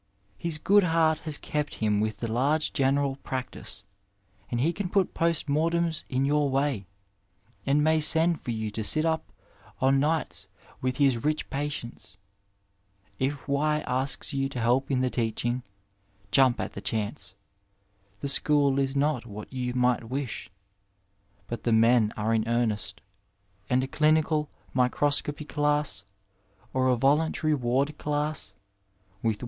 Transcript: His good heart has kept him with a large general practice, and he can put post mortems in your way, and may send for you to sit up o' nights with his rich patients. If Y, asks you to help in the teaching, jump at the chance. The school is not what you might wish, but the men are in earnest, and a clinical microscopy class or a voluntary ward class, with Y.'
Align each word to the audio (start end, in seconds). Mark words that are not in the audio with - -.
His 0.39 0.57
good 0.57 0.81
heart 0.83 1.19
has 1.19 1.37
kept 1.37 1.75
him 1.75 1.99
with 1.99 2.23
a 2.23 2.27
large 2.27 2.73
general 2.73 3.17
practice, 3.17 3.83
and 4.49 4.59
he 4.59 4.73
can 4.73 4.89
put 4.89 5.13
post 5.13 5.47
mortems 5.47 6.05
in 6.09 6.25
your 6.25 6.49
way, 6.49 6.87
and 7.67 7.83
may 7.83 7.99
send 7.99 8.41
for 8.41 8.49
you 8.49 8.71
to 8.71 8.83
sit 8.83 9.05
up 9.05 9.31
o' 9.79 9.91
nights 9.91 10.47
with 10.81 10.97
his 10.97 11.23
rich 11.23 11.47
patients. 11.51 12.17
If 13.19 13.47
Y, 13.47 13.81
asks 13.81 14.33
you 14.33 14.49
to 14.49 14.59
help 14.59 14.89
in 14.89 15.01
the 15.01 15.11
teaching, 15.11 15.61
jump 16.31 16.59
at 16.59 16.73
the 16.73 16.81
chance. 16.81 17.35
The 18.21 18.27
school 18.27 18.79
is 18.79 18.95
not 18.95 19.27
what 19.27 19.53
you 19.53 19.75
might 19.75 20.05
wish, 20.05 20.49
but 21.45 21.61
the 21.63 21.71
men 21.71 22.11
are 22.17 22.33
in 22.33 22.47
earnest, 22.47 23.01
and 23.69 23.83
a 23.83 23.87
clinical 23.87 24.49
microscopy 24.73 25.45
class 25.45 26.05
or 26.73 26.87
a 26.89 26.95
voluntary 26.97 27.53
ward 27.53 27.99
class, 27.99 28.55
with 29.21 29.39
Y.' 29.39 29.39